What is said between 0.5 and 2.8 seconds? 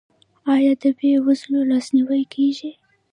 آیا د بې وزلو لاسنیوی کیږي؟